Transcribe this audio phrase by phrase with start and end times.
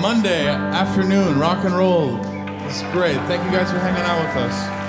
[0.00, 2.16] Monday afternoon, rock and roll.
[2.66, 3.16] It's great.
[3.26, 4.79] Thank you guys for hanging out with us.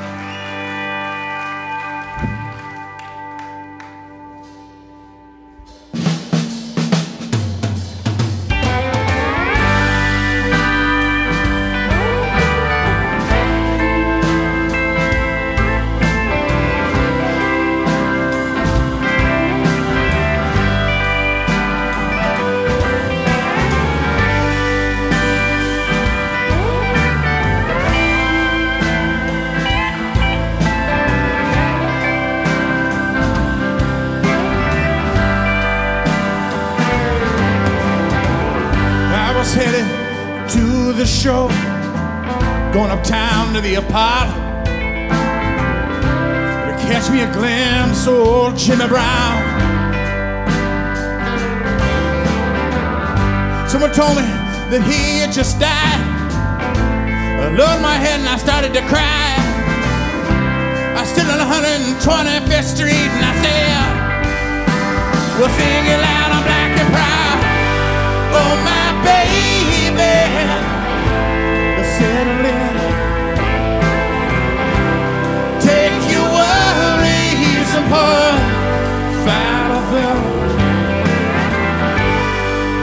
[79.91, 80.17] myself.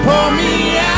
[0.05, 0.98] Pour me out.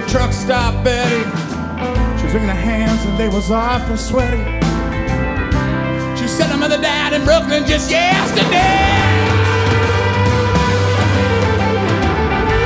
[0.00, 1.24] the truck stop, Betty.
[2.18, 4.44] She was wringing her hands and they was awful sweaty.
[6.16, 8.78] She said her mother died in Brooklyn just yesterday.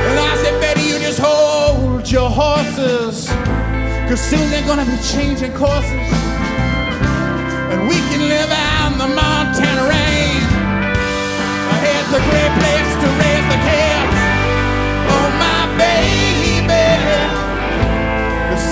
[0.09, 3.27] And I said, Betty, you just hold your horses.
[4.07, 6.09] Cause soon they're gonna be changing courses.
[7.73, 10.43] And we can live out in the Montana rain.
[11.81, 13.32] Here's a great place to raise.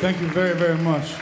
[0.00, 1.12] Thank you very, very much.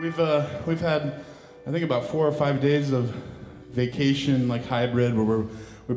[0.00, 1.24] We've uh, we've had,
[1.66, 3.12] I think about four or five days of
[3.72, 5.46] vacation, like hybrid, where we're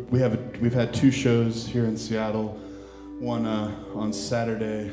[0.09, 2.59] we- have we've had two shows here in Seattle,
[3.19, 4.91] one uh, on Saturday,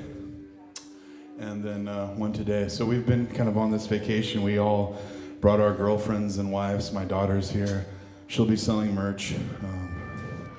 [1.39, 2.69] and then uh, one today.
[2.69, 4.43] So we've been kind of on this vacation.
[4.43, 5.01] We all
[5.41, 6.93] brought our girlfriends and wives.
[6.93, 7.87] My daughter's here.
[8.27, 9.35] She'll be selling merch.
[9.63, 10.51] Um,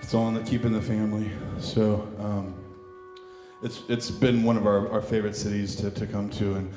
[0.00, 1.32] it's all in the keeping the family.
[1.58, 2.08] So.
[2.20, 2.54] Um,
[3.62, 6.72] it's it's been one of our, our favorite cities to, to come to and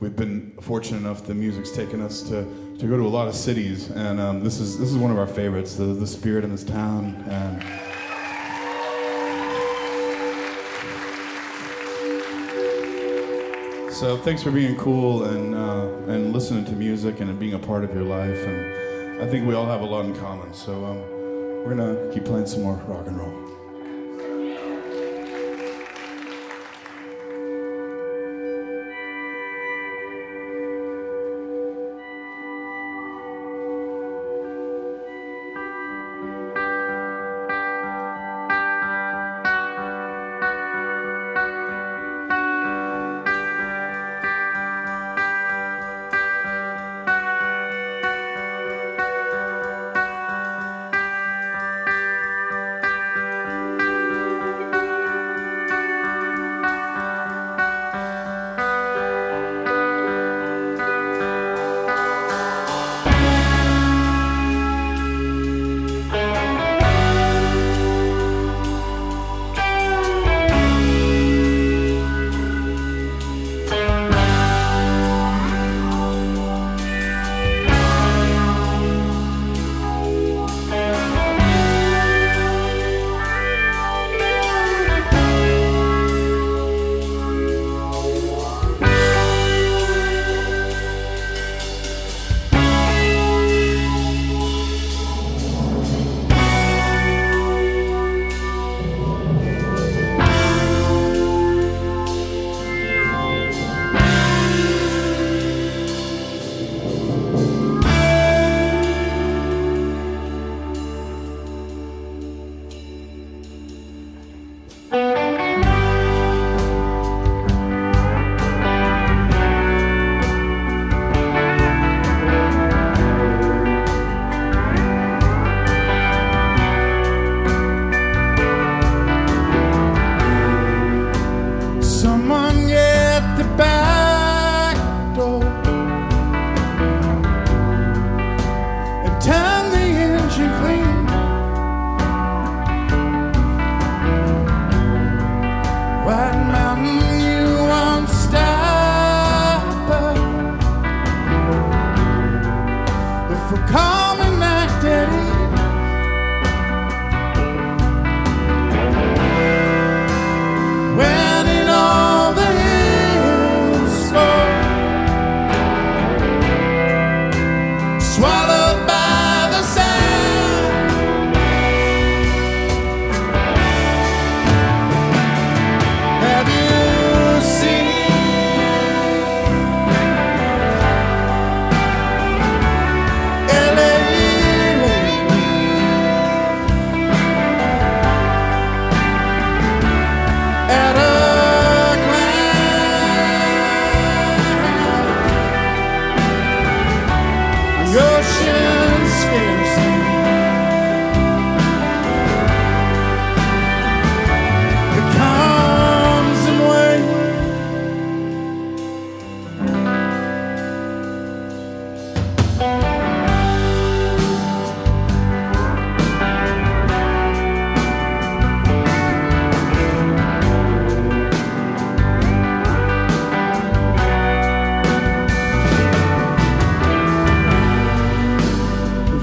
[0.00, 2.44] we've been fortunate enough the music's taken us to,
[2.78, 5.18] to go to a lot of cities and um, this is this is one of
[5.18, 7.62] our favorites the, the spirit in this town and
[13.94, 17.84] so thanks for being cool and uh, and listening to music and being a part
[17.84, 20.98] of your life and I think we all have a lot in common so um,
[21.62, 23.51] we're gonna keep playing some more rock and roll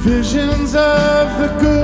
[0.09, 1.78] visions of the good.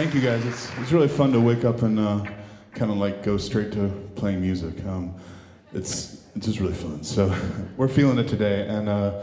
[0.00, 0.42] Thank you guys.
[0.46, 2.24] It's, it's really fun to wake up and uh,
[2.72, 4.82] kind of like go straight to playing music.
[4.86, 5.14] Um,
[5.74, 7.04] it's, it's just really fun.
[7.04, 7.36] So
[7.76, 9.22] we're feeling it today, and uh,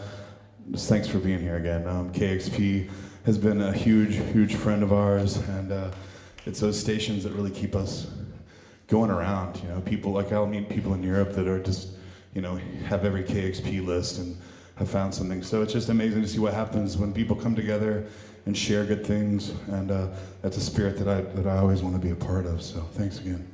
[0.69, 1.87] just thanks for being here again.
[1.87, 2.91] Um, KEXP
[3.25, 5.89] has been a huge, huge friend of ours, and uh,
[6.45, 8.11] it's those stations that really keep us
[8.85, 9.59] going around.
[9.63, 11.93] You know, people like I'll meet people in Europe that are just,
[12.35, 14.37] you know, have every KEXP list and
[14.75, 15.41] have found something.
[15.41, 18.05] So it's just amazing to see what happens when people come together
[18.47, 20.07] and share good things, and uh,
[20.41, 22.61] that's a spirit that I that I always want to be a part of.
[22.61, 23.45] So thanks again.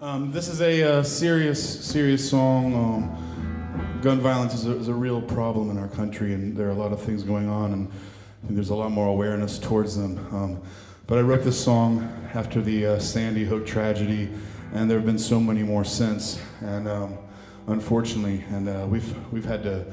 [0.00, 2.74] Um, this is a uh, serious, serious song.
[2.74, 6.70] Um, gun violence is a, is a, real problem in our country, and there are
[6.70, 7.90] a lot of things going on, and
[8.56, 10.16] there's a lot more awareness towards them.
[10.34, 10.62] Um,
[11.06, 14.30] but I wrote this song after the uh, Sandy Hook tragedy
[14.72, 16.40] and there have been so many more since.
[16.60, 17.18] And um,
[17.66, 19.86] unfortunately, and uh, we've we've had to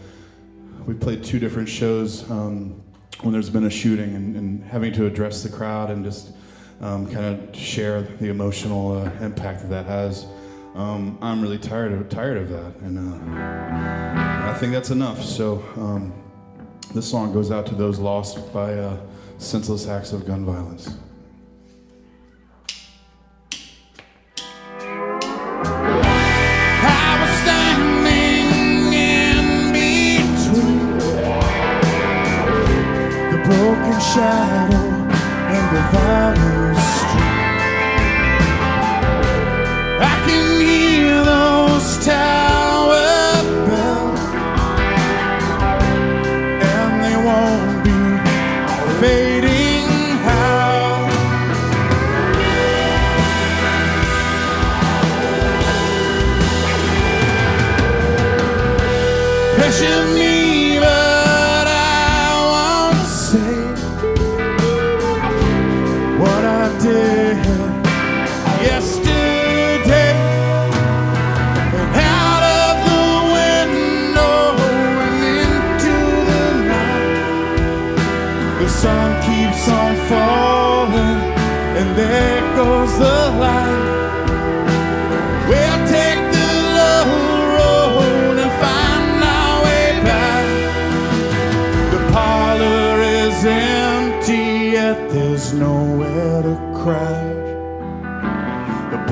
[0.85, 2.81] we've played two different shows um,
[3.21, 6.33] when there's been a shooting, and, and, having to address the crowd and just
[6.81, 10.25] um, kind of share the emotional uh, impact that that has.
[10.75, 15.23] Um, I'm really tired of tired of that, and uh, I think that's enough.
[15.23, 16.13] So um,
[16.93, 18.97] this song goes out to those lost by uh,
[19.37, 20.97] senseless acts of gun violence.
[34.13, 34.82] Shadow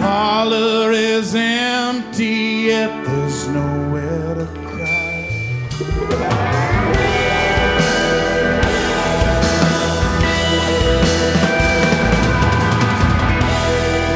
[0.02, 5.28] Parlor is empty, yet there's nowhere to cry.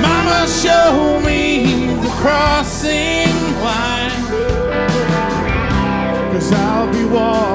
[0.01, 4.23] Mama, show me the crossing line.
[6.31, 7.54] Cause I'll be walking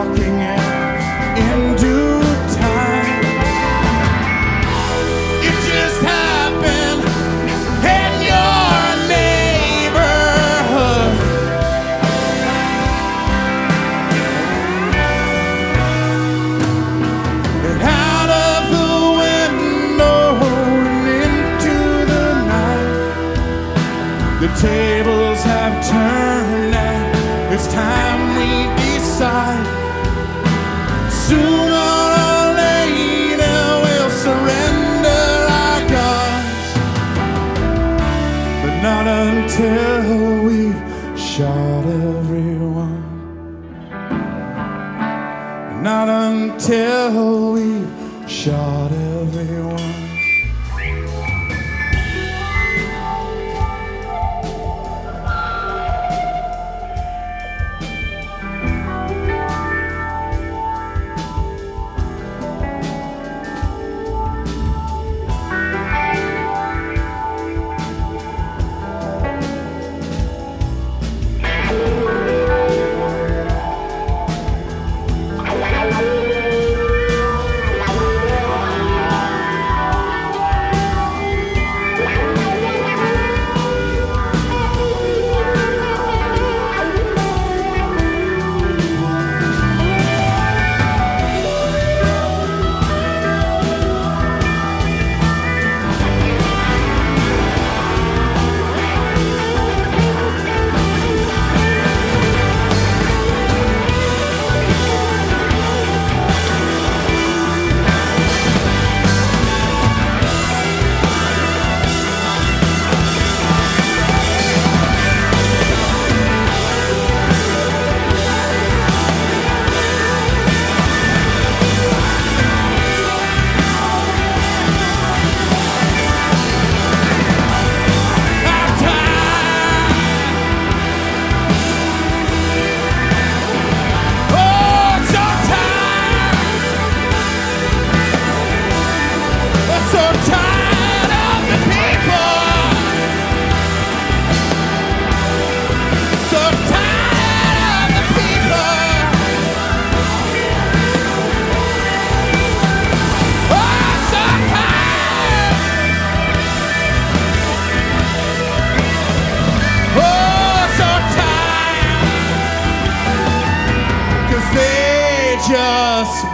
[166.01, 166.25] just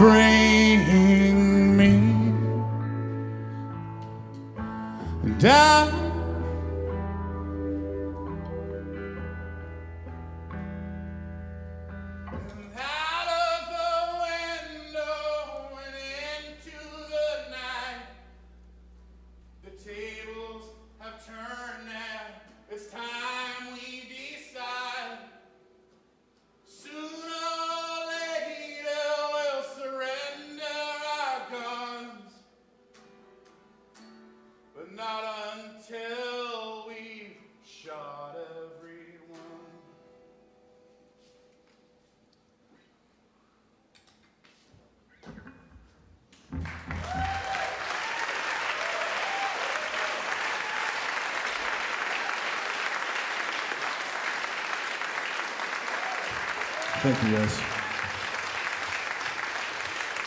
[57.18, 57.61] Thank you, guys.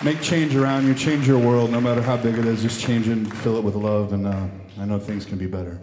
[0.03, 2.63] Make change around you, change your world, no matter how big it is.
[2.63, 4.47] Just change it and fill it with love, and uh,
[4.79, 5.77] I know things can be better.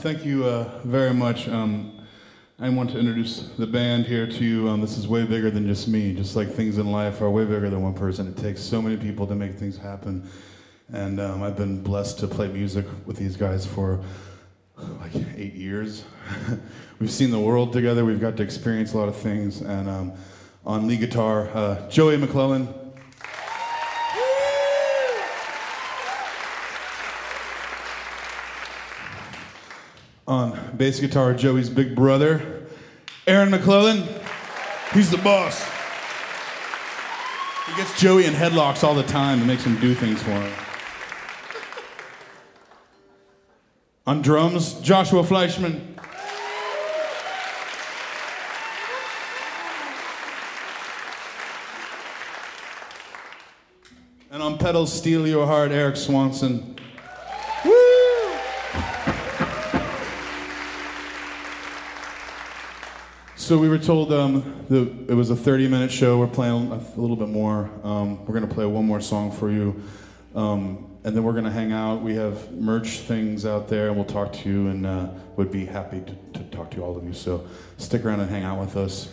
[0.00, 1.46] Thank you uh, very much.
[1.46, 2.06] Um,
[2.58, 4.66] I want to introduce the band here to you.
[4.66, 6.14] Um, this is way bigger than just me.
[6.14, 8.26] Just like things in life are way bigger than one person.
[8.26, 10.26] It takes so many people to make things happen.
[10.90, 14.00] And um, I've been blessed to play music with these guys for
[15.00, 16.04] like eight years.
[16.98, 18.02] We've seen the world together.
[18.02, 19.60] We've got to experience a lot of things.
[19.60, 20.12] And um,
[20.64, 22.79] on lead guitar, uh, Joey McClellan.
[30.30, 32.62] On bass guitar, Joey's big brother,
[33.26, 34.04] Aaron McClellan.
[34.94, 35.60] He's the boss.
[37.66, 40.52] He gets Joey in headlocks all the time and makes him do things for him.
[44.06, 45.80] On drums, Joshua Fleischman.
[54.30, 56.79] And on pedals, Steal Your Heart, Eric Swanson.
[63.40, 66.18] So we were told um, it was a 30-minute show.
[66.18, 67.70] We're playing a little bit more.
[67.82, 69.82] Um, we're going to play one more song for you,
[70.34, 72.02] um, and then we're going to hang out.
[72.02, 75.64] We have merch things out there, and we'll talk to you, and uh, would be
[75.64, 77.14] happy to, to talk to all of you.
[77.14, 77.46] So
[77.78, 79.08] stick around and hang out with us.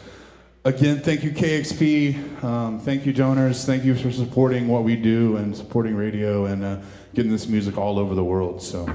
[0.65, 2.43] Again, thank you, KEXP.
[2.43, 3.63] Um, thank you, donors.
[3.63, 6.77] Thank you for supporting what we do and supporting radio and uh,
[7.15, 8.61] getting this music all over the world.
[8.61, 8.93] So.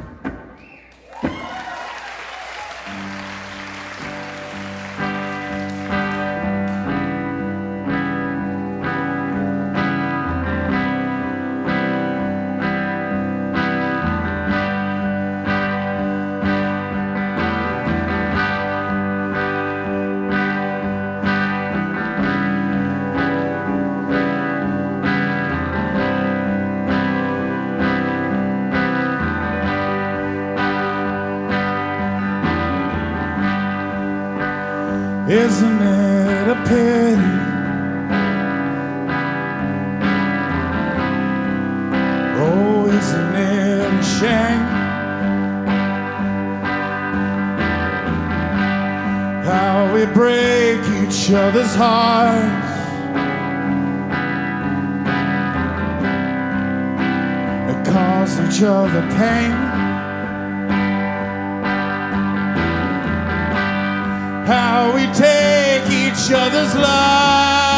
[64.47, 67.73] How we take each other's love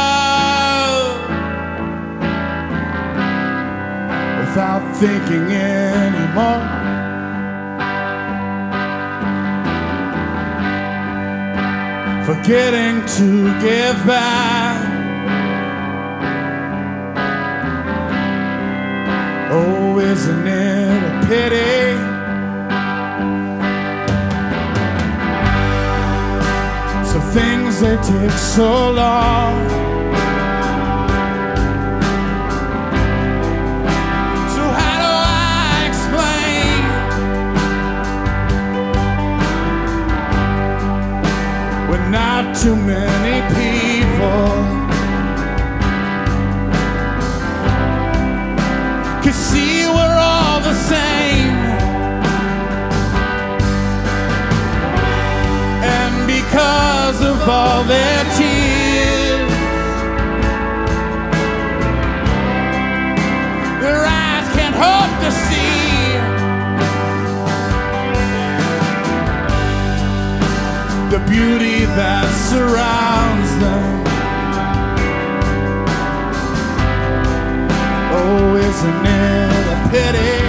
[4.40, 6.62] without thinking anymore.
[12.24, 14.94] Forgetting to give back.
[19.52, 21.83] Oh, isn't it a pity?
[27.74, 29.68] Things they take so long.
[34.54, 36.82] So how do I explain
[41.90, 44.52] when not too many people
[49.22, 51.56] can see we're all the same?
[55.84, 56.93] And because
[57.48, 59.50] all their tears,
[63.82, 65.74] their eyes can't hope to see
[71.10, 74.04] the beauty that surrounds them.
[78.16, 80.43] Oh, isn't it a pity?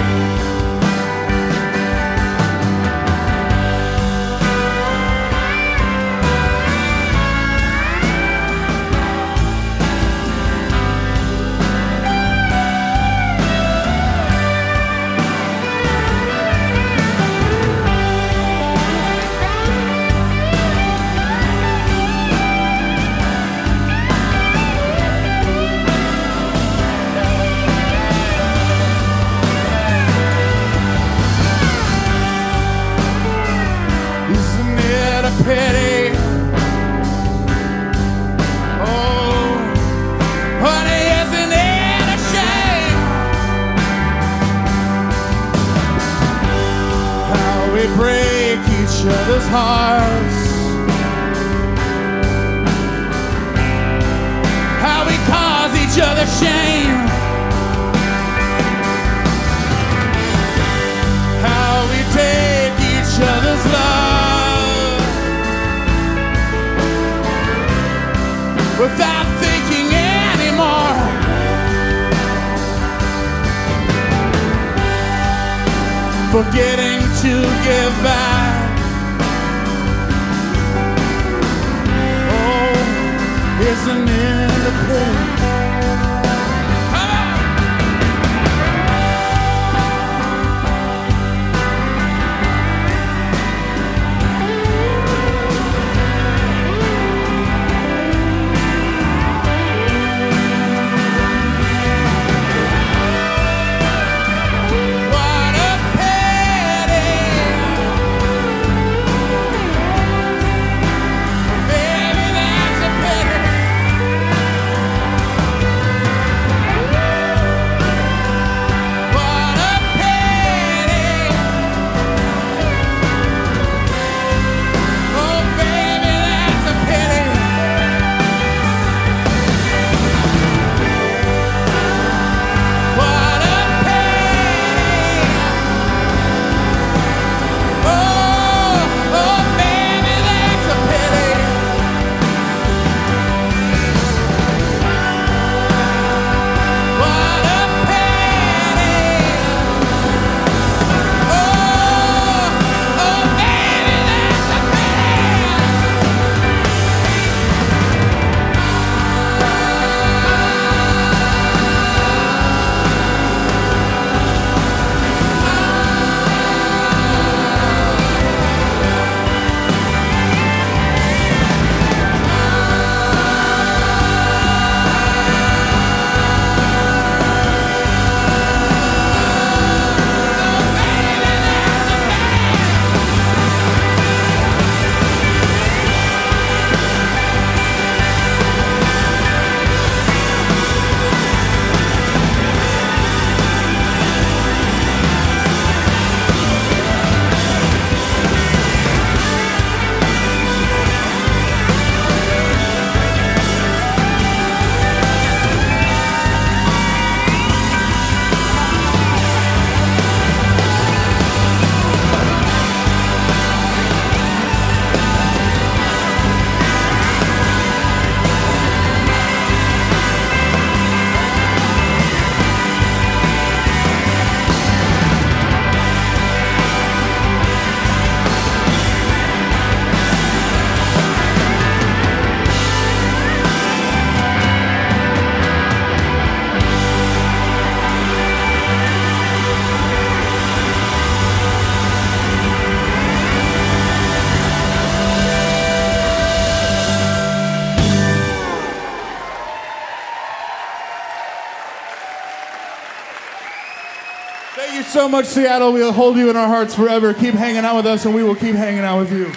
[255.08, 255.72] Much, Seattle.
[255.72, 257.12] We'll hold you in our hearts forever.
[257.12, 259.32] Keep hanging out with us, and we will keep hanging out with you.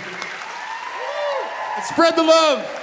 [1.83, 2.78] Spread the love.